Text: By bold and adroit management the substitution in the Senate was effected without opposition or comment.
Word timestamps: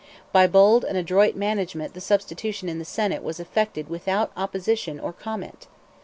By 0.31 0.47
bold 0.47 0.83
and 0.83 0.97
adroit 0.97 1.35
management 1.35 1.93
the 1.93 2.01
substitution 2.01 2.67
in 2.67 2.79
the 2.79 2.85
Senate 2.85 3.21
was 3.21 3.39
effected 3.39 3.87
without 3.87 4.31
opposition 4.35 4.99
or 4.99 5.13
comment. 5.13 5.67